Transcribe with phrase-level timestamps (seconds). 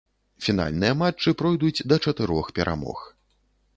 [0.45, 3.05] Фінальныя матчы пройдуць да чатырох перамог.